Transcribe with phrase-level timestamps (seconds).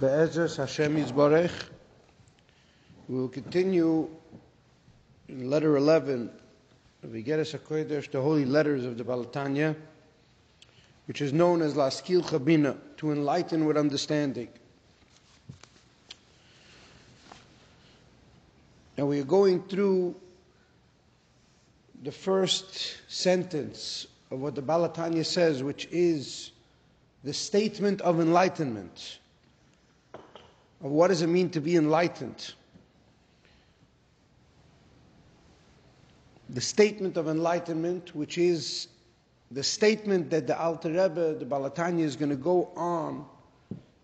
[0.00, 1.52] Be'ezras Hashem Yisborech.
[3.06, 4.08] We will continue
[5.28, 6.30] in letter 11
[7.02, 9.76] of Igeres HaKodesh, the holy letters of the Baal HaTanya,
[11.04, 14.48] which is known as Lihaskilcha Bina, to enlighten with understanding.
[18.96, 20.16] Now we are going through
[22.02, 26.52] the first sentence of what the Baal HaTanya says, which is
[27.22, 29.18] the statement of enlightenment.
[30.82, 32.54] Of what does it mean to be enlightened?
[36.48, 38.88] The statement of enlightenment, which is
[39.50, 43.26] the statement that the Alter Rebbe, the Baal HaTanya, is going to go on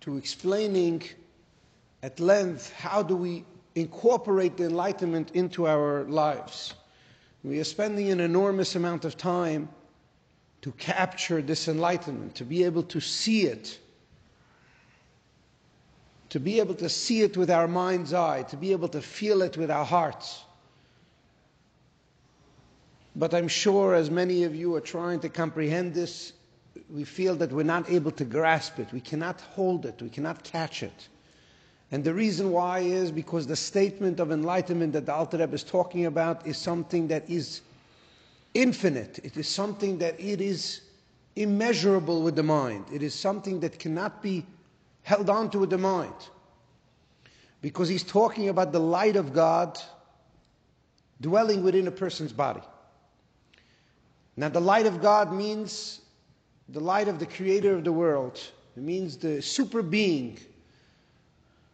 [0.00, 1.02] to explaining
[2.02, 6.74] at length how do we incorporate the enlightenment into our lives.
[7.42, 9.68] We are spending an enormous amount of time
[10.62, 13.78] to capture this enlightenment, to be able to see it,
[16.30, 19.42] to be able to see it with our mind's eye, to be able to feel
[19.42, 20.42] it with our hearts.
[23.14, 26.32] But I'm sure as many of you are trying to comprehend this,
[26.90, 28.92] we feel that we're not able to grasp it.
[28.92, 30.00] We cannot hold it.
[30.02, 31.08] We cannot catch it.
[31.92, 35.62] And the reason why is because the statement of enlightenment that the Alter Rebbe is
[35.62, 37.62] talking about is something that is
[38.54, 39.20] infinite.
[39.22, 40.80] It is something that it is
[41.36, 42.86] immeasurable with the mind.
[42.92, 44.44] It is something that cannot be
[45.06, 46.12] held on to with the mind.
[47.62, 49.78] Because he's talking about the light of God
[51.20, 52.60] dwelling within a person's body.
[54.36, 56.00] Now, the light of God means
[56.70, 58.40] the light of the creator of the world.
[58.76, 60.40] It means the super being,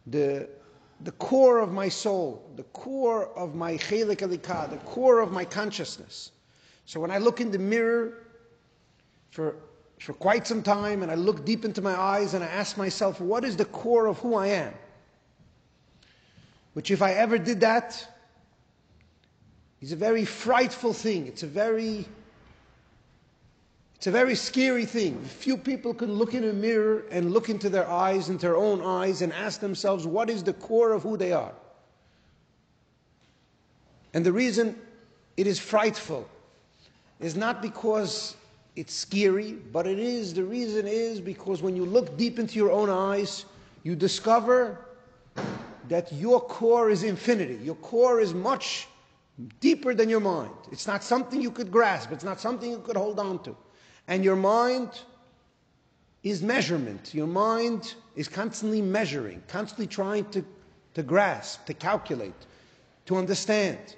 [0.05, 0.47] the,
[1.01, 5.43] the core of my soul, the core of my chelek Elokah, the core of my
[5.43, 6.33] consciousness.
[6.85, 8.27] So when I look in the mirror
[9.31, 9.55] for,
[10.03, 13.21] for quite some time and I look deep into my eyes and I ask myself,
[13.21, 14.73] what is the core of who I am?
[16.73, 18.05] Which, if I ever did that,
[19.79, 21.27] is a very frightful thing.
[21.27, 22.05] It's a very
[23.95, 25.23] it's a very scary thing.
[25.23, 28.81] Few people can look in a mirror and look into their eyes, into their own
[28.81, 31.53] eyes, and ask themselves, what is the core of who they are?
[34.13, 34.77] And the reason
[35.37, 36.27] it is frightful
[37.21, 38.35] is not because
[38.75, 42.71] it's scary, but it is, the reason is because when you look deep into your
[42.71, 43.45] own eyes,
[43.83, 44.85] you discover
[45.89, 47.59] that your core is infinity.
[47.63, 48.87] Your core is much
[49.59, 50.51] deeper than your mind.
[50.71, 53.55] It's not something you could grasp, it's not something you could hold on to.
[54.07, 54.89] And your mind
[56.23, 57.13] is measurement.
[57.13, 60.43] Your mind is constantly measuring, constantly trying to,
[60.93, 62.33] to grasp, to calculate,
[63.05, 63.95] to understand.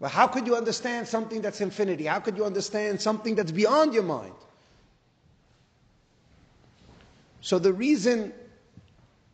[0.00, 2.06] Well, how could you understand something that's infinity?
[2.06, 4.34] How could you understand something that's beyond your mind?
[7.42, 8.32] So, the reason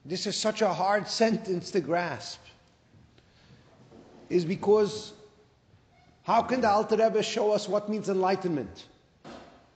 [0.04, 2.40] this is such a hard sentence to grasp
[4.28, 5.12] is because
[6.24, 8.86] how can the Alter Rebbe show us what means enlightenment?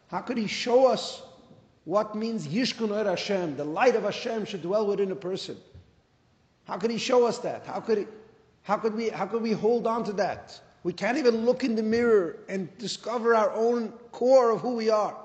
[0.09, 1.23] How could he show us
[1.85, 3.57] what means Yishkun Er Hashem?
[3.57, 5.57] The light of Hashem should dwell within a person.
[6.65, 7.65] How could he show us that?
[7.67, 8.07] How could, he,
[8.63, 10.61] how could, we, how could we hold on to that?
[10.83, 14.89] We can't even look in the mirror and discover our own core of who we
[14.89, 15.17] are.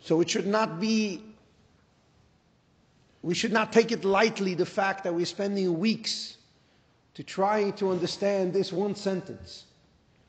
[0.00, 1.22] So it should not be,
[3.22, 6.36] we should not take it lightly, the fact that we're spending weeks
[7.14, 9.64] to trying to understand this one sentence.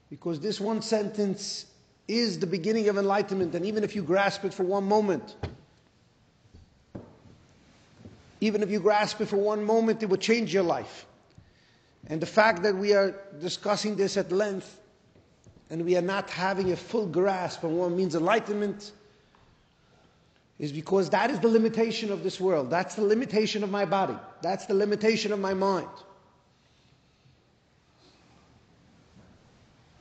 [0.09, 1.65] Because this one sentence
[2.07, 5.35] is the beginning of enlightenment, and even if you grasp it for one moment,
[8.41, 11.05] even if you grasp it for one moment, it will change your life.
[12.07, 14.79] And the fact that we are discussing this at length
[15.69, 18.91] and we are not having a full grasp on what means enlightenment
[20.59, 22.69] is because that is the limitation of this world.
[22.69, 24.15] That's the limitation of my body.
[24.41, 25.87] That's the limitation of my mind.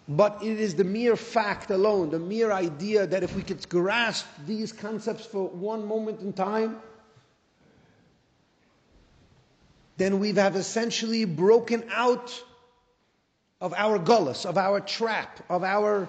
[0.07, 4.27] But it is the mere fact alone, the mere idea that if we could grasp
[4.45, 6.77] these concepts for one moment in time,
[10.01, 12.43] then we have essentially broken out
[13.61, 16.09] of our gullus, of our trap, of our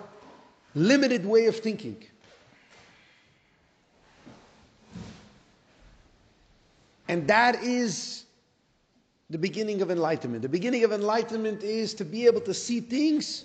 [0.74, 2.02] limited way of thinking.
[7.10, 8.24] And that is
[9.30, 10.44] the beginning of enlightenment.
[10.44, 13.44] The beginning of enlightenment is to be able to see things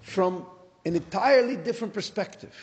[0.00, 0.46] from
[0.86, 2.54] an entirely different perspective.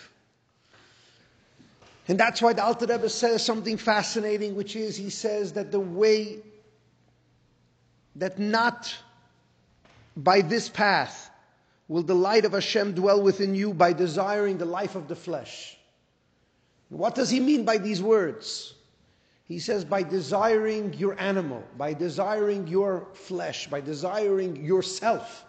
[2.09, 5.79] And that's why the Alter Rebbe says something fascinating, which is he says that the
[5.79, 6.39] way
[8.15, 8.93] that not
[10.17, 11.29] by this path
[11.87, 15.77] will the light of Hashem dwell within you by desiring the life of the flesh.
[16.89, 18.73] What does he mean by these words?
[19.45, 25.45] He says, by desiring your animal, by desiring your flesh, by desiring yourself.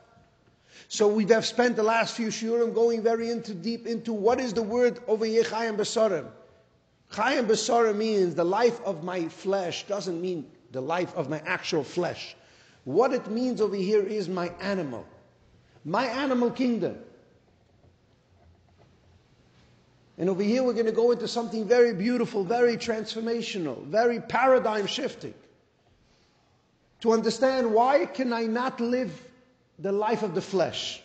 [0.88, 4.52] So we have spent the last few shiurim going very into deep into what is
[4.52, 6.26] the word over here, Chayim Besarim.
[7.10, 11.82] Chayim Besarim means the life of my flesh, doesn't mean the life of my actual
[11.82, 12.36] flesh.
[12.84, 15.06] What it means over here is my animal,
[15.84, 16.98] my animal kingdom.
[20.18, 24.86] And over here, we're going to go into something very beautiful, very transformational, very paradigm
[24.86, 25.34] shifting.
[27.00, 29.10] To understand why can I not live
[29.78, 31.02] the life of the flesh?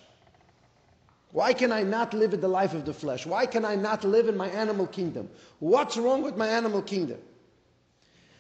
[1.36, 3.26] Why can I not live in the life of the flesh?
[3.26, 5.30] Why can I not live in my animal kingdom?
[5.60, 7.18] What's wrong with my animal kingdom?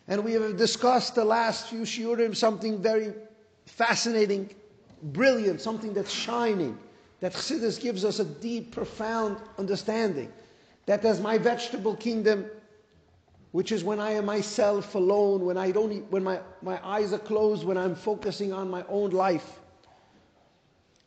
[0.07, 3.11] And we have discussed the last few shiurim something very
[3.65, 4.55] fascinating,
[5.03, 6.77] brilliant, something that's shining,
[7.19, 10.31] that Chassidus gives us a deep, profound understanding
[10.85, 12.45] that there's my vegetable kingdom,
[13.51, 17.11] which is when I am myself alone, when I don't, eat, when my, my eyes
[17.11, 19.59] are closed, when I'm focusing on my own life.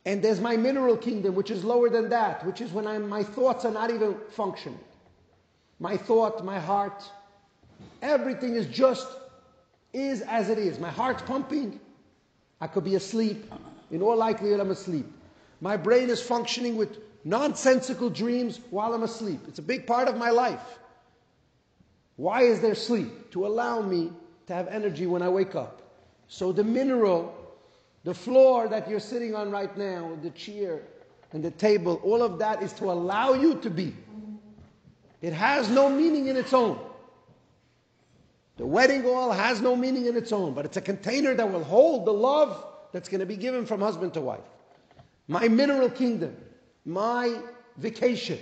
[0.08, 3.22] And there's my mineral kingdom, which is lower than that, which is when I'm, my
[3.22, 4.80] thoughts are not even functioning.
[5.80, 7.04] My thought, my heart,
[8.00, 9.06] everything is just
[9.92, 10.78] is as it is.
[10.78, 11.78] My heart's pumping.
[12.58, 13.52] I could be asleep.
[13.90, 15.04] In all likelihood, I'm asleep.
[15.60, 19.40] My brain is functioning with nonsensical dreams while I'm asleep.
[19.46, 20.78] It's a big part of my life.
[22.16, 23.30] Why is there sleep?
[23.32, 24.10] To allow me
[24.46, 25.82] to have energy when I wake up.
[26.28, 27.34] So the mineral,
[28.08, 30.80] the floor that you're sitting on right now, the chair
[31.34, 33.94] and the table, all of that is to allow you to be.
[35.20, 36.78] It has no meaning in its own.
[38.56, 41.62] The wedding hall has no meaning in its own, but it's a container that will
[41.62, 44.48] hold the love that's going to be given from husband to wife.
[45.26, 46.34] My mineral kingdom
[46.86, 47.38] my
[47.76, 48.38] vacation,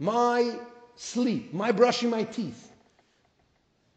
[0.00, 0.58] my
[0.96, 2.72] sleep, my brushing my teeth,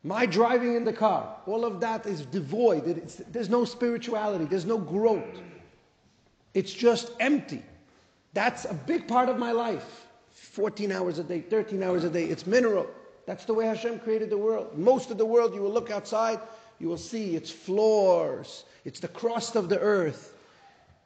[0.08, 2.88] my driving in the car, all of that is devoid.
[2.88, 5.42] It's, there's no spirituality, there's no growth.
[6.54, 7.62] It's just empty.
[8.34, 10.08] That's a big part of my life.
[10.32, 12.24] 14 hours a day, 13 hours a day.
[12.24, 12.88] It's mineral.
[13.26, 14.78] That's the way Hashem created the world.
[14.78, 16.40] Most of the world, you will look outside,
[16.80, 20.36] you will see it's floors, it's the crust of the earth.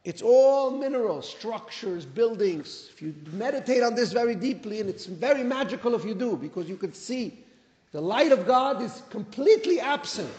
[0.04, 2.90] It's all minerals, structures, buildings.
[2.94, 6.70] If you meditate on this very deeply, and it's very magical if you do, because
[6.70, 7.44] you can see
[7.92, 10.32] the light of God is completely absent.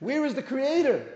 [0.00, 1.06] Where is the Creator?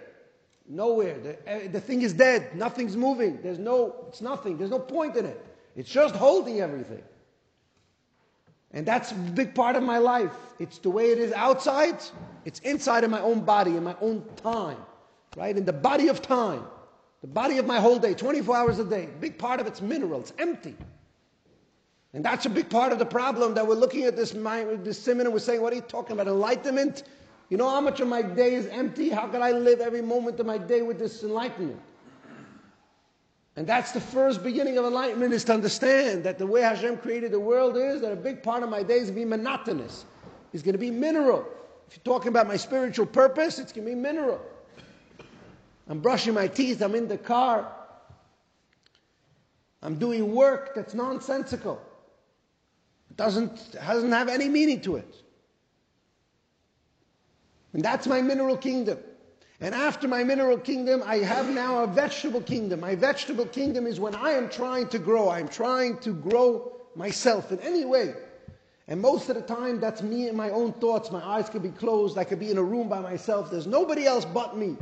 [0.68, 1.18] Nowhere.
[1.18, 2.54] The, eh, the thing is dead.
[2.56, 3.40] Nothing's moving.
[3.42, 4.56] There's no, it's nothing.
[4.56, 5.44] There's no point in it.
[5.76, 7.02] It's just holding everything.
[8.72, 10.32] And that's a big part of my life.
[10.58, 11.96] It's the way it is outside,
[12.44, 14.78] it's inside of my own body, in my own time,
[15.36, 15.56] right?
[15.56, 16.64] In the body of time.
[17.20, 19.08] The body of my whole day, 24 hours a day.
[19.20, 20.76] Big part of it's minerals, empty.
[22.12, 24.98] And that's a big part of the problem that we're looking at this, mind, this
[24.98, 26.26] seminar we're saying, what are you talking about?
[26.26, 27.04] Enlightenment?
[27.50, 29.10] You know how much of my day is empty?
[29.10, 31.80] How can I live every moment of my day with this enlightenment?
[33.56, 37.32] And that's the first beginning of enlightenment is to understand that the way Hashem created
[37.32, 40.04] the world is that a big part of my day is going to be monotonous.
[40.52, 41.46] It's going to be mineral.
[41.88, 44.40] If you're talking about my spiritual purpose, it's going to be mineral.
[45.88, 47.70] I'm brushing my teeth, I'm in the car,
[49.82, 51.82] I'm doing work that's nonsensical.
[53.20, 55.14] Doesn't, doesn't have any meaning to it.
[57.74, 58.96] And that's my mineral kingdom.
[59.60, 62.80] And after my mineral kingdom, I have now a vegetable kingdom.
[62.80, 65.28] My vegetable kingdom is when I am trying to grow.
[65.28, 68.14] I'm trying to grow myself in any way.
[68.88, 71.10] And most of the time, that's me and my own thoughts.
[71.10, 72.16] My eyes could be closed.
[72.16, 73.50] I could be in a room by myself.
[73.50, 74.78] There's nobody else but me.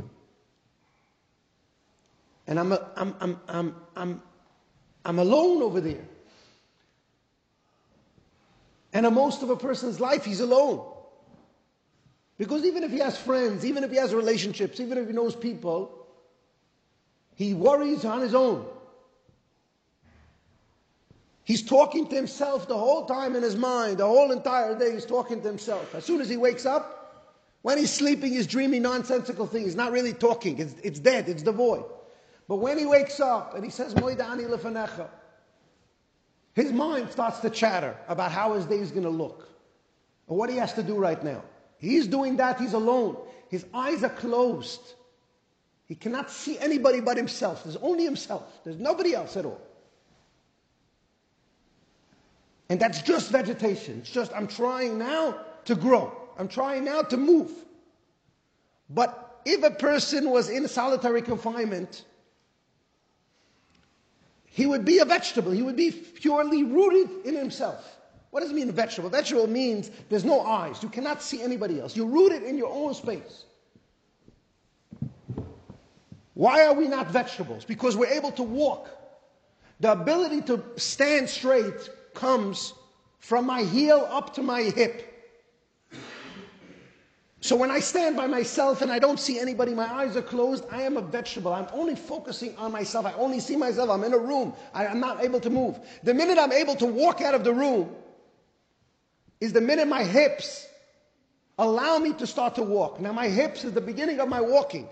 [2.47, 4.21] And I'm, a, I'm, I'm, I'm, I'm,
[5.03, 6.05] I'm alone over there.
[9.05, 10.85] And most of a person's life, he's alone.
[12.37, 15.37] Because even if he has friends, even if he has relationships, even if he knows
[15.37, 16.05] people,
[17.33, 18.65] he worries on his own.
[21.45, 25.05] He's talking to himself the whole time in his mind, the whole entire day, he's
[25.05, 25.95] talking to himself.
[25.95, 29.65] As soon as he wakes up, when he's sleeping, he's dreaming nonsensical things.
[29.65, 31.85] He's not really talking, it's, it's dead, it's the void.
[32.49, 35.07] But when he wakes up and he says, Moidani lefanecha,
[36.59, 39.47] his mind starts to chatter about how his day is going to look
[40.27, 41.41] or what he has to do right now.
[41.77, 43.17] He's doing that, he's alone.
[43.49, 44.81] His eyes are closed.
[45.85, 47.63] He cannot see anybody but himself.
[47.63, 49.61] There's only himself, there's nobody else at all.
[52.69, 53.99] And that's just vegetation.
[53.99, 56.11] It's just, I'm trying now to grow.
[56.37, 57.51] I'm trying now to move.
[58.89, 62.05] But if a person was in solitary confinement,
[64.51, 65.51] he would be a vegetable.
[65.51, 67.97] He would be purely rooted in himself.
[68.31, 69.09] What does it mean, a vegetable?
[69.09, 70.83] Vegetable means there's no eyes.
[70.83, 71.95] You cannot see anybody else.
[71.95, 73.45] You're rooted in your own space.
[76.35, 77.65] Why are we not vegetables?
[77.65, 78.89] Because we're able to walk.
[79.79, 82.73] The ability to stand straight comes
[83.17, 85.08] from my heel up to my hip.
[87.41, 90.65] So when I stand by myself and I don't see anybody, my eyes are closed,
[90.71, 91.53] I am a vegetable.
[91.53, 93.05] I'm only focusing on myself.
[93.05, 93.89] I only see myself.
[93.89, 94.53] I'm in a room.
[94.73, 95.79] I am not able to move.
[96.03, 97.95] The minute I'm able to walk out of the room
[99.39, 100.67] is the minute my hips
[101.57, 102.99] allow me to start to walk.
[102.99, 104.89] Now, my hips is the beginning of my walking.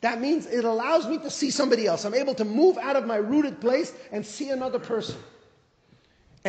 [0.00, 2.04] That means it allows me to see somebody else.
[2.04, 5.16] I'm able to move out of my rooted place and see another person.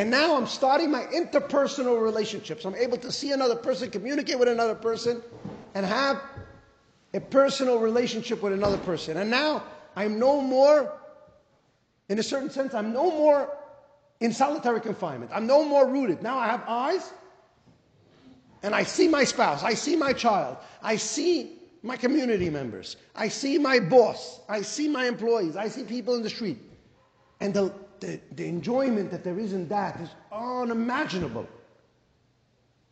[0.00, 2.64] And now I'm starting my interpersonal relationships.
[2.64, 5.22] I'm able to see another person, communicate with another person,
[5.74, 6.22] and have
[7.12, 9.18] a personal relationship with another person.
[9.18, 9.62] And now
[9.94, 10.90] I'm no more,
[12.08, 13.54] in a certain sense, I'm no more
[14.20, 15.32] in solitary confinement.
[15.34, 16.22] I'm no more rooted.
[16.22, 17.12] Now I have eyes,
[18.62, 23.28] and I see my spouse, I see my child, I see my community members, I
[23.28, 26.56] see my boss, I see my employees, I see people in the street.
[27.40, 31.46] And the, the, the enjoyment that there is in that is unimaginable.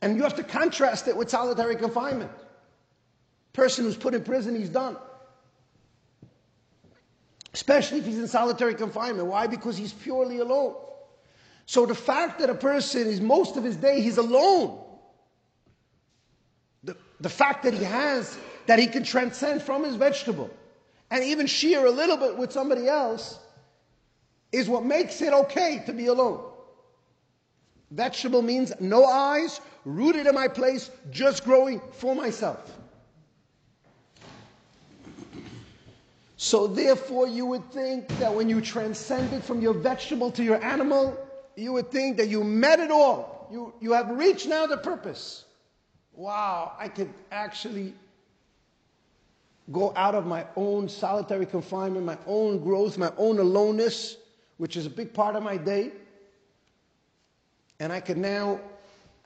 [0.01, 2.31] And you have to contrast it with solitary confinement.
[3.53, 4.97] Person who's put in prison, he's done.
[7.53, 9.27] Especially if he's in solitary confinement.
[9.27, 9.47] Why?
[9.47, 10.77] Because he's purely alone.
[11.67, 14.79] So the fact that a person is most of his day he's alone,
[16.85, 20.51] the, the fact that he has, that he can transcend from his vegetable
[21.11, 23.39] and even share a little bit with somebody else,
[24.53, 26.41] is what makes it okay to be alone.
[27.91, 32.75] Vegetable means no eyes, rooted in my place, just growing for myself.
[36.37, 41.19] So, therefore, you would think that when you transcended from your vegetable to your animal,
[41.57, 43.49] you would think that you met it all.
[43.51, 45.47] You, you have reached now the purpose.
[46.13, 47.95] Wow, I could actually
[49.73, 54.17] go out of my own solitary confinement, my own growth, my own aloneness
[54.59, 55.93] which is a big part of my day,
[57.81, 58.61] and I can now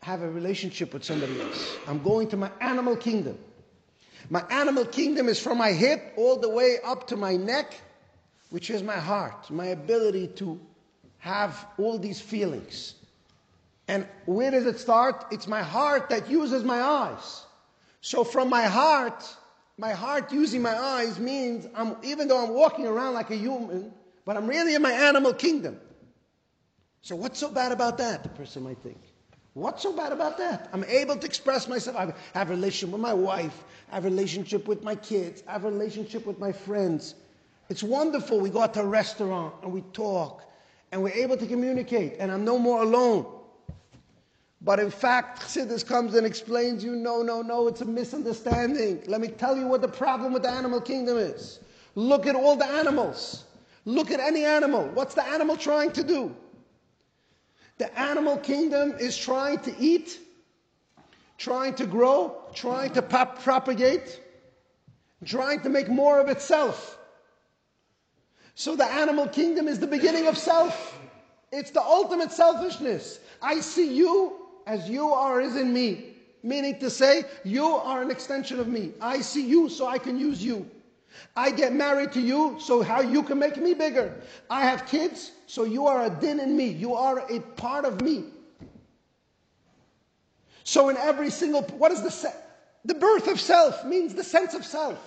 [0.02, 1.76] have a relationship with somebody else.
[1.86, 3.38] I'm going to my animal kingdom.
[4.30, 7.74] My animal kingdom is from my hip all the way up to my neck,
[8.50, 10.60] which is my heart, my ability to
[11.18, 12.94] have all these feelings.
[13.88, 15.26] And where does it start?
[15.30, 17.44] It's my heart that uses my eyes.
[18.00, 19.24] So from my heart,
[19.78, 23.92] my heart using my eyes means I'm, even though I'm walking around like a human,
[24.24, 25.78] but I'm really in my animal kingdom.
[27.02, 28.22] So, what's so bad about that?
[28.22, 29.00] The person might think.
[29.54, 30.70] What's so bad about that?
[30.72, 31.96] I'm able to express myself.
[31.96, 33.64] I have a relationship with my wife.
[33.90, 35.42] I have a relationship with my kids.
[35.46, 37.16] I have a relationship with my friends.
[37.68, 38.40] It's wonderful.
[38.40, 40.42] We go out to a restaurant and we talk
[40.90, 43.26] and we're able to communicate and I'm no more alone.
[44.62, 49.02] But in fact, Chassidus comes and explains you, no, no, no, it's a misunderstanding.
[49.06, 51.58] Let me tell you what the problem with the animal kingdom is.
[51.94, 53.44] Look at all the animals.
[53.84, 54.88] Look at any animal.
[54.94, 56.34] What's the animal trying to do?
[57.78, 60.18] The animal kingdom is trying to eat,
[61.38, 64.20] trying to grow, trying to pop- propagate,
[65.24, 66.98] trying to make more of itself.
[68.54, 70.98] So the animal kingdom is the beginning of self.
[71.50, 73.18] It's the ultimate selfishness.
[73.40, 74.36] I see you
[74.66, 76.08] as you are is in me.
[76.44, 78.92] Meaning to say, you are an extension of me.
[79.00, 80.68] I see you so I can use you.
[81.36, 84.20] I get married to you so how you can make me bigger.
[84.50, 86.68] I have kids so you are a din in me.
[86.68, 88.24] You are a part of me.
[90.64, 92.34] So in every single what is the se-
[92.84, 94.98] the birth of self means the sense of self.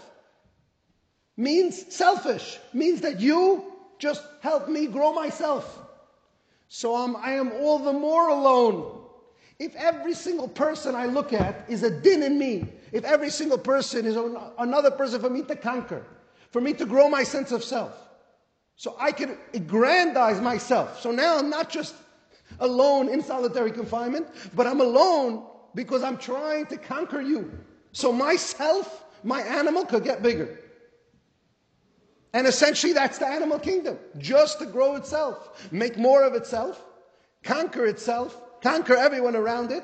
[1.38, 2.60] Means selfish.
[2.74, 5.80] Means that you just help me grow myself.
[6.68, 9.02] So I am all the more alone.
[9.60, 13.58] If every single person I look at is a din in me, if every single
[13.58, 14.16] person is
[14.58, 16.06] another person for me to conquer,
[16.52, 17.92] for me to grow my sense of self.
[18.78, 21.02] So I can aggrandize myself.
[21.02, 21.94] So now I'm not just
[22.62, 27.52] alone in solitary confinement, but I'm alone because I'm trying to conquer you.
[27.92, 30.58] So myself, my animal could get bigger.
[32.32, 36.82] And essentially, that's the animal kingdom just to grow itself, make more of itself,
[37.44, 39.84] conquer itself, conquer everyone around it,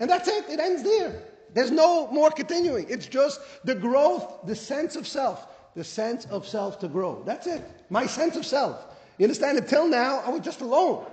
[0.00, 0.48] and that's it.
[0.48, 1.35] It ends there.
[1.54, 2.86] There's no more continuing.
[2.88, 7.22] It's just the growth, the sense of self, the sense of self to grow.
[7.24, 7.62] That's it.
[7.90, 8.84] My sense of self.
[9.18, 9.58] You understand?
[9.58, 11.06] Until now, I was just alone.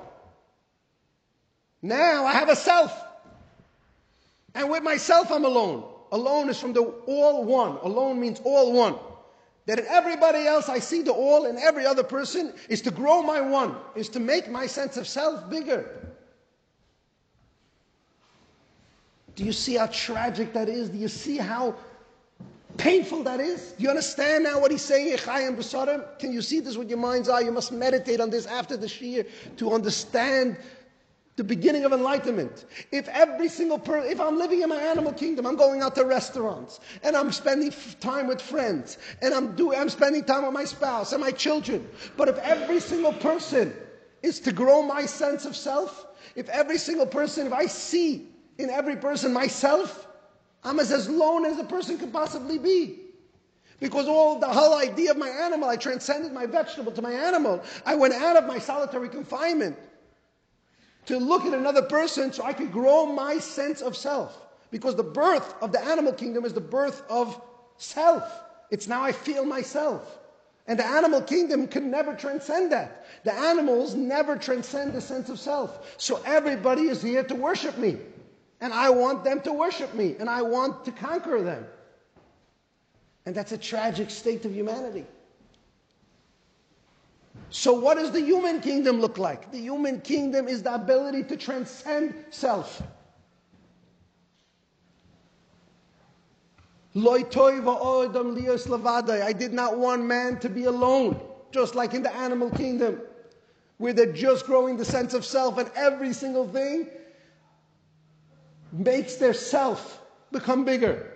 [1.81, 2.97] Now I have a self.
[4.55, 5.83] And with myself, I'm alone.
[6.11, 7.77] Alone is from the all one.
[7.81, 8.95] Alone means all one.
[9.65, 13.21] That in everybody else, I see the all, and every other person is to grow
[13.21, 16.12] my one, is to make my sense of self bigger.
[19.35, 20.89] Do you see how tragic that is?
[20.89, 21.75] Do you see how
[22.77, 23.71] painful that is?
[23.73, 25.17] Do you understand now what he's saying?
[25.17, 27.41] Can you see this with your mind's eye?
[27.41, 29.23] You must meditate on this after the Shir
[29.57, 30.57] to understand
[31.35, 32.65] the beginning of enlightenment.
[32.91, 36.05] If every single person, if I'm living in my animal kingdom, I'm going out to
[36.05, 40.65] restaurants and I'm spending time with friends and I'm doing, I'm spending time with my
[40.65, 41.87] spouse and my children.
[42.17, 43.73] But if every single person
[44.21, 48.69] is to grow my sense of self, if every single person, if I see in
[48.69, 50.07] every person myself,
[50.63, 52.99] I'm as, alone as a person could possibly be.
[53.79, 57.61] Because all the whole idea of my animal, I transcended my vegetable to my animal.
[57.85, 59.77] I went out of my solitary confinement
[61.07, 64.39] to look at another person so I could grow my sense of self.
[64.71, 67.39] Because the birth of the animal kingdom is the birth of
[67.77, 68.23] self.
[68.71, 70.19] It's now I feel myself.
[70.65, 73.05] And the animal kingdom can never transcend that.
[73.25, 75.95] The animals never transcend the sense of self.
[75.97, 77.97] So everybody is here to worship me.
[78.63, 80.15] And I want them to worship me.
[80.21, 81.65] And I want to conquer them.
[83.25, 85.05] And that's a tragic state of humanity.
[87.49, 89.51] So, what does the human kingdom look like?
[89.51, 92.81] The human kingdom is the ability to transcend self.
[96.95, 97.23] I
[99.33, 101.19] did not want man to be alone,
[101.51, 103.01] just like in the animal kingdom,
[103.77, 106.87] where they're just growing the sense of self, and every single thing
[108.73, 110.01] makes their self
[110.31, 111.11] become bigger.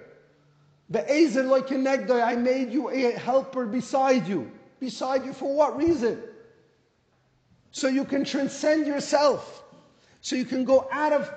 [0.94, 4.52] I made you a helper beside you.
[4.80, 6.22] Beside you for what reason?
[7.72, 9.64] So you can transcend yourself.
[10.22, 11.30] So you can go out of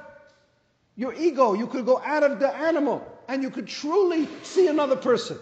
[0.95, 1.55] your ego.
[1.55, 5.39] You could go out of the animal and you could truly see another person.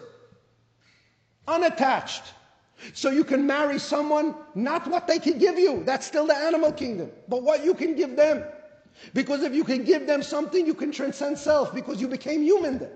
[1.46, 2.22] Unattached.
[2.94, 5.82] So you can marry someone, not what they can give you.
[5.84, 7.10] That's still the animal kingdom.
[7.26, 8.44] But what you can give them.
[9.14, 12.78] Because if you can give them something, you can transcend self because you became human
[12.78, 12.90] then.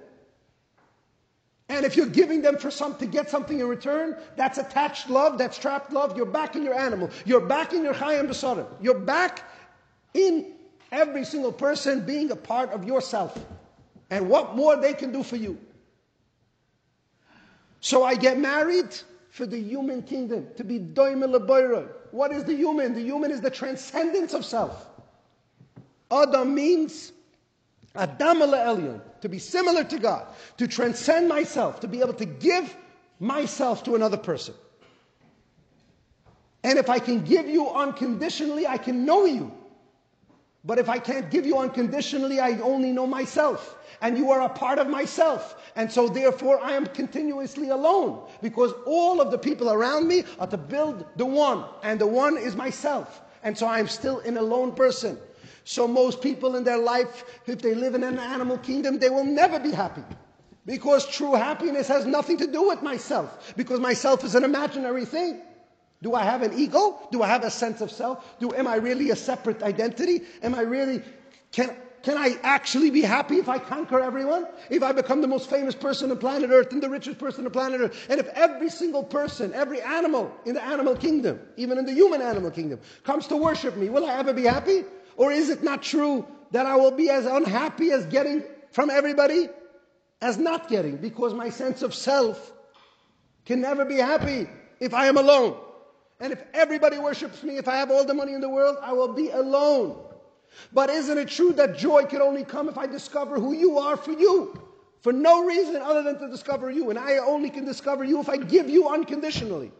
[1.69, 5.39] And if you're giving them for some to get something in return, that's attached love,
[5.39, 6.17] that's trapped love.
[6.17, 7.09] You're back in your animal.
[7.25, 8.67] You're back in your chayim besarim.
[8.81, 9.43] You're back
[10.13, 10.53] in
[10.91, 13.39] every single person being a part of yourself.
[14.11, 15.59] And what more they can do for you.
[17.81, 18.95] So I get married
[19.31, 22.93] for the human kingdom, to be doimel What is the human?
[22.93, 24.89] The human is the transcendence of self.
[26.13, 27.13] Adam means
[27.95, 30.27] Adam Elyon, to be similar to God,
[30.59, 32.77] to transcend myself, to be able to give
[33.19, 34.55] myself to another person.
[36.65, 39.53] And if I can give you unconditionally, I can know you.
[40.65, 43.77] But if I can't give you unconditionally, I only know myself.
[44.01, 45.61] And you are a part of myself.
[45.75, 48.29] And so therefore I am continuously alone.
[48.41, 51.65] Because all of the people around me are to build the one.
[51.83, 53.23] And the one is myself.
[53.43, 55.19] And so I am still an alone person.
[55.65, 59.25] So most people in their life, if they live in an animal kingdom, they will
[59.25, 60.03] never be happy.
[60.65, 63.55] Because true happiness has nothing to do with myself.
[63.57, 65.41] Because myself is an imaginary thing.
[66.03, 66.99] Do I have an ego?
[67.13, 68.39] Do I have a sense of self?
[68.41, 70.23] Do am I really a separate identity?
[70.43, 71.03] Am I really
[71.53, 74.49] can can I actually be happy if I conquer everyone?
[74.71, 77.53] If I become the most famous person on planet Earth and the richest person on
[77.53, 78.07] planet Earth?
[78.11, 82.21] And if every single person, every animal in the animal kingdom, even in the human
[82.21, 84.85] animal kingdom, comes to worship me, will I ever be happy?
[85.17, 89.49] Or is it not true that I will be as unhappy as getting from everybody
[90.21, 90.97] as not getting?
[90.97, 92.53] Because my sense of self
[93.45, 94.49] can never be happy
[94.81, 95.57] if I am alone.
[96.21, 98.93] And if everybody worships me, if I have all the money in the world, I
[98.93, 99.99] will be alone.
[100.73, 103.97] But isn't it true that joy can only come if I discover who you are
[103.97, 104.61] for you?
[105.01, 106.91] For no reason other than to discover you.
[106.91, 109.73] And I only can discover you if I give you unconditionally.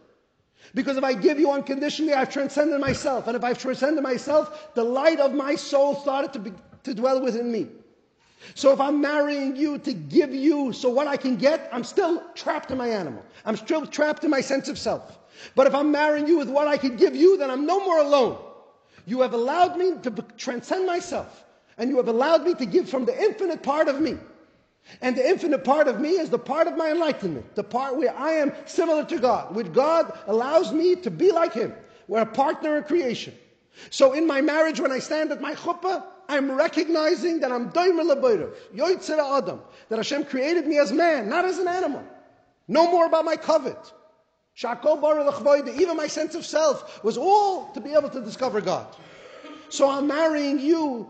[0.73, 3.27] Because if I give you unconditionally, I've transcended myself.
[3.27, 7.21] And if I've transcended myself, the light of my soul started to, be, to dwell
[7.21, 7.67] within me.
[8.55, 12.23] So if I'm marrying you to give you so what I can get, I'm still
[12.35, 13.23] trapped in my animal.
[13.45, 15.19] I'm still trapped in my sense of self.
[15.55, 17.99] But if I'm marrying you with what I can give you, then I'm no more
[17.99, 18.37] alone.
[19.05, 21.45] You have allowed me to transcend myself.
[21.77, 24.17] And you have allowed me to give from the infinite part of me.
[25.01, 28.15] And the infinite part of me is the part of my enlightenment, the part where
[28.15, 31.73] I am similar to God, which God allows me to be like Him.
[32.07, 33.33] We're a partner in creation.
[33.89, 38.03] So in my marriage, when I stand at my chuppah, I'm recognizing that I'm doimer
[38.03, 42.03] lebeirav, yoitzera adam, that Hashem created me as man, not as an animal.
[42.67, 43.93] No more about my covet.
[44.57, 48.95] Shakol even my sense of self was all to be able to discover God.
[49.69, 51.09] So I'm marrying you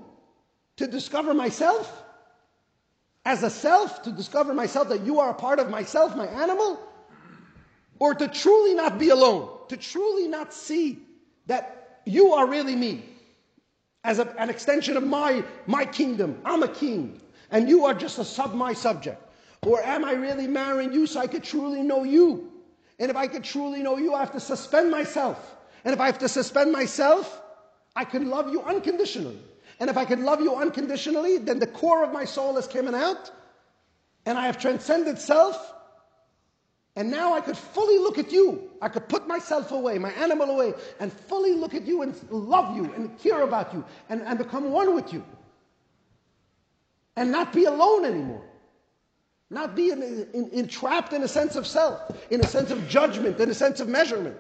[0.77, 2.02] to discover myself
[3.25, 6.79] as a self, to discover myself that you are a part of myself, my animal,
[7.99, 10.99] or to truly not be alone, to truly not see
[11.45, 13.05] that you are really me
[14.03, 16.39] as a, an extension of my, my kingdom.
[16.43, 17.21] I'm a king.
[17.51, 19.21] and you are just a sub my subject?
[19.65, 22.51] Or am I really marrying you so I could truly know you?
[22.99, 25.55] And if I could truly know you, I have to suspend myself.
[25.85, 27.41] And if I have to suspend myself,
[27.95, 29.39] I can love you unconditionally.
[29.83, 32.95] And if I could love you unconditionally, then the core of my soul is coming
[32.95, 33.29] out,
[34.25, 35.73] and I have transcended self,
[36.95, 38.71] and now I could fully look at you.
[38.81, 42.77] I could put myself away, my animal away, and fully look at you and love
[42.77, 45.21] you and care about you and, and become one with you.
[47.17, 48.45] And not be alone anymore.
[49.49, 51.99] Not be in, in, entrapped in a sense of self,
[52.31, 54.37] in a sense of judgment, in a sense of measurement.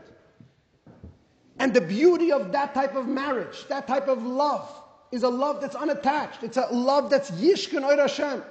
[1.59, 4.79] And the beauty of that type of marriage, that type of love,
[5.13, 6.41] is a love that's unattached.
[6.41, 8.41] It's a love that's Yishkin Oir Hashem.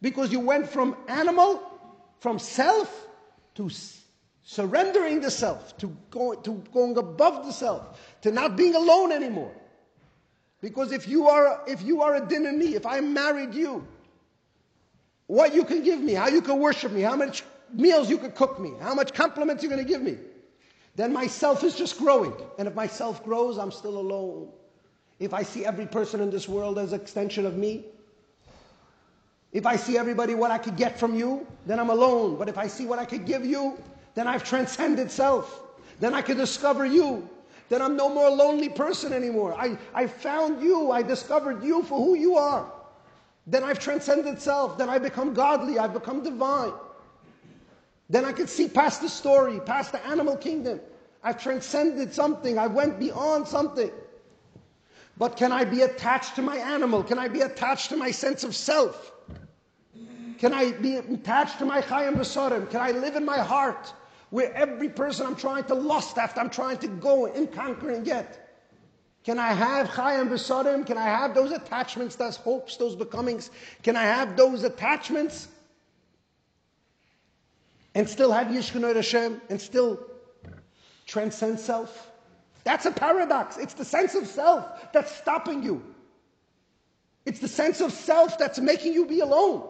[0.00, 1.60] Because you went from animal,
[2.20, 3.08] from self,
[3.56, 3.68] to
[4.44, 9.52] surrendering the self, to, go, to going above the self, to not being alone anymore.
[10.60, 13.84] Because if you are, if you are a dinami, if I married you,
[15.26, 18.30] what you can give me, how you can worship me, how much meals you can
[18.30, 20.16] cook me, how much compliments you're going to give me,
[20.94, 22.34] then myself is just growing.
[22.56, 24.52] And if myself grows, I'm still alone.
[25.18, 27.84] If I see every person in this world as an extension of me,
[29.52, 32.36] if I see everybody what I could get from you, then I'm alone.
[32.36, 33.78] But if I see what I could give you,
[34.14, 35.62] then I've transcended self.
[36.00, 37.28] Then I can discover you.
[37.68, 39.54] Then I'm no more a lonely person anymore.
[39.54, 40.90] I, I found you.
[40.90, 42.70] I discovered you for who you are.
[43.46, 44.78] Then I've transcended self.
[44.78, 45.78] Then I become godly.
[45.78, 46.72] I've become divine.
[48.10, 50.80] Then I can see past the story, past the animal kingdom.
[51.22, 52.58] I've transcended something.
[52.58, 53.90] I went beyond something.
[55.18, 57.02] But can I be attached to my animal?
[57.02, 59.12] Can I be attached to my sense of self?
[60.38, 62.70] Can I be attached to my Chayim Besarim?
[62.70, 63.92] Can I live in my heart
[64.30, 68.04] where every person I'm trying to lust after, I'm trying to go and conquer and
[68.04, 68.44] get?
[69.24, 70.86] Can I have Chayim Besarim?
[70.86, 73.50] Can I have those attachments, those hopes, those becomings?
[73.82, 75.48] Can I have those attachments
[77.96, 79.98] and still have Yishkun Hashem and still
[81.06, 82.12] transcend self?
[82.64, 83.56] That's a paradox.
[83.56, 85.82] It's the sense of self that's stopping you.
[87.24, 89.68] It's the sense of self that's making you be alone.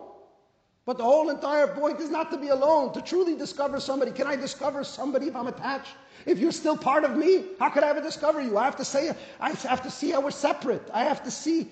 [0.87, 4.11] But the whole entire point is not to be alone, to truly discover somebody.
[4.11, 5.91] Can I discover somebody if I'm attached?
[6.25, 8.57] If you're still part of me, how could I ever discover you?
[8.57, 10.89] I have to say, I have to see how we're separate.
[10.95, 11.69] I have to see,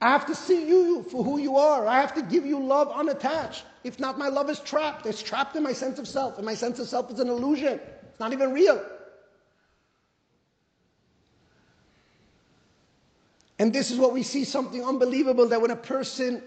[0.00, 1.86] I have to see you for who you are.
[1.86, 3.64] I have to give you love unattached.
[3.84, 5.06] If not, my love is trapped.
[5.06, 7.78] It's trapped in my sense of self, and my sense of self is an illusion.
[8.10, 8.84] It's not even real.
[13.58, 16.42] And this is what we see something unbelievable that when a person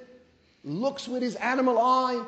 [0.63, 2.23] looks with his animal eye.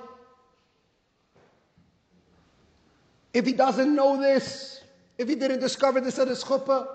[3.33, 4.81] If he doesn't know this,
[5.17, 6.87] if he didn't discover this at his chuppah,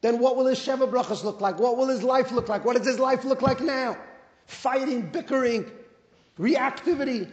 [0.00, 1.58] then what will his Sheva brachas look like?
[1.58, 2.64] What will his life look like?
[2.64, 3.96] What does his life look like now?
[4.46, 5.70] Fighting, bickering,
[6.38, 7.30] reactivity.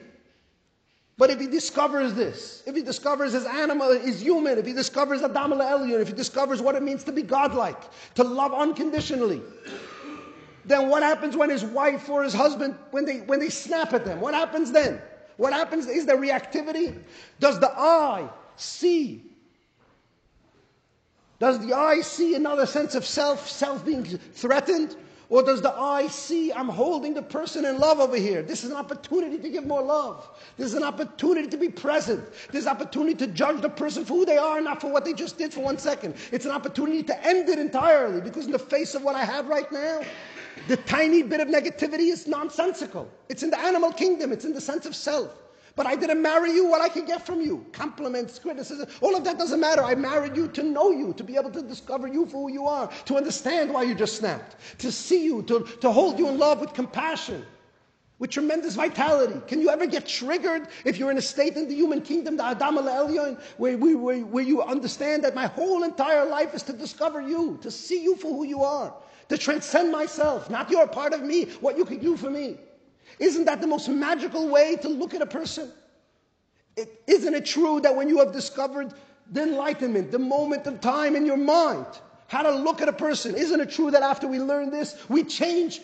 [1.18, 5.22] But if he discovers this, if he discovers his animal is human, if he discovers
[5.22, 7.82] Adam Elyon, if he discovers what it means to be godlike,
[8.16, 9.42] to love unconditionally,
[10.66, 14.04] then what happens when his wife or his husband, when they, when they snap at
[14.04, 14.20] them?
[14.20, 15.02] What happens then?
[15.38, 15.88] What happens?
[15.88, 16.98] Is there reactivity?
[17.40, 19.24] Does the eye see?
[21.40, 24.96] Does the eye see another sense of self, self being threatened?
[25.30, 28.44] Or does the eye see I'm holding the person in love over here?
[28.44, 30.30] This is an opportunity to give more love.
[30.58, 32.24] This is an opportunity to be present.
[32.52, 35.04] This is an opportunity to judge the person for who they are, not for what
[35.04, 36.16] they just did for one second.
[36.32, 39.48] It's an opportunity to end it entirely because in the face of what I have
[39.48, 40.02] right now,
[40.68, 43.10] the tiny bit of negativity is nonsensical.
[43.30, 45.45] It's in the animal kingdom, it's in the sense of self.
[45.76, 47.66] But I didn't marry you, what I can get from you.
[47.74, 49.84] Compliments, criticism, all of that doesn't matter.
[49.84, 52.66] I married you to know you, to be able to discover you for who you
[52.66, 56.38] are, to understand why you just snapped, to see you, to, to hold you in
[56.38, 57.46] love with compassion,
[58.20, 59.42] with tremendous vitality.
[59.48, 62.46] Can you ever get triggered if you're in a state in the human kingdom, the
[62.46, 67.20] Adam Elyon, where, where, where you understand that my whole entire life is to discover
[67.20, 68.94] you, to see you for who you are,
[69.28, 72.60] to transcend myself, not your part of me, what you could do for me.
[73.20, 75.72] Isn't that the most magical way to look at a person?
[76.76, 78.94] is isn't it true that when you have discovered
[79.32, 81.86] the enlightenment, the moment of time in your mind,
[82.28, 85.24] how to look at a person, isn't it true that after we learn this, we
[85.24, 85.82] change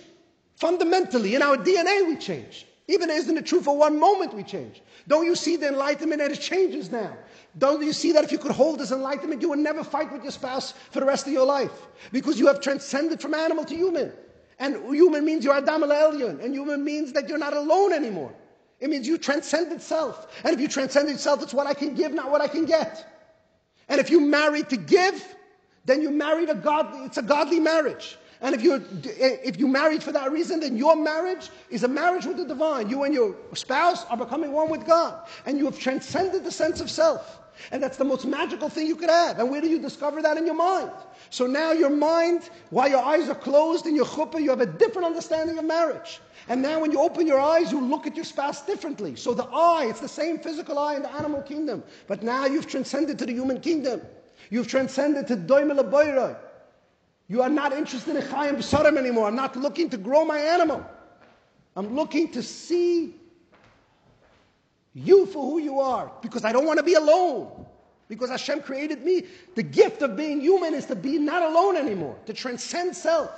[0.55, 2.07] fundamentally in our DNA?
[2.07, 2.65] We change.
[2.87, 4.81] Even isn't it true for one moment we change?
[5.07, 7.15] Don't you see the enlightenment that it changes now?
[7.57, 10.23] Don't you see that if you could hold this enlightenment, you would never fight with
[10.23, 11.71] your spouse for the rest of your life?
[12.11, 14.11] Because you have transcended from animal to human.
[14.61, 16.39] And human means you're Adam Elyon.
[16.39, 18.31] And human means that you're not alone anymore.
[18.79, 20.27] It means you transcended self.
[20.43, 23.07] And if you transcended self, it's what I can give, not what I can get.
[23.89, 25.35] And if you marry to give,
[25.85, 28.19] then you married a godly, it's a godly marriage.
[28.39, 32.25] And if you if you married for that reason, then your marriage is a marriage
[32.25, 32.87] with the divine.
[32.87, 36.81] You and your spouse are becoming one with God, and you have transcended the sense
[36.81, 37.40] of self.
[37.71, 39.39] And that's the most magical thing you could have.
[39.39, 40.91] And where do you discover that in your mind?
[41.29, 44.65] So now your mind, while your eyes are closed in your chuppah, you have a
[44.65, 46.19] different understanding of marriage.
[46.49, 49.15] And now when you open your eyes, you look at your spouse differently.
[49.15, 51.83] So the eye, it's the same physical eye in the animal kingdom.
[52.07, 54.01] But now you've transcended to the human kingdom.
[54.49, 56.37] You've transcended to doimel.
[57.27, 59.27] You are not interested in chayim b'sarim anymore.
[59.27, 60.85] I'm not looking to grow my animal.
[61.77, 63.15] I'm looking to see
[64.93, 67.65] you for who you are because I don't want to be alone.
[68.07, 69.23] Because Hashem created me.
[69.55, 73.31] The gift of being human is to be not alone anymore, to transcend self.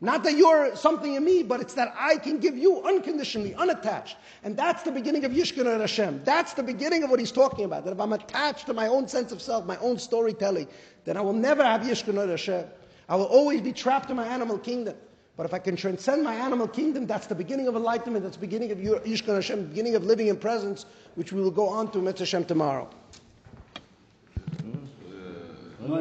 [0.00, 4.16] Not that you're something in me, but it's that I can give you unconditionally, unattached.
[4.44, 6.22] And that's the beginning of Yishkan Hashem.
[6.24, 7.84] That's the beginning of what he's talking about.
[7.84, 10.68] That if I'm attached to my own sense of self, my own storytelling,
[11.04, 12.64] then I will never have Yishkan Hashem.
[13.08, 14.96] I will always be trapped in my animal kingdom.
[15.38, 18.24] But if I can transcend my animal kingdom, that's the beginning of enlightenment.
[18.24, 21.68] That's the beginning of Yishkan Hashem, beginning of living in presence, which we will go
[21.68, 22.90] on to Mitzvah Hashem tomorrow.
[24.64, 25.94] Mm-hmm.